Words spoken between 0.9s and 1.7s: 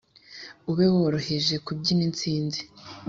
woroheje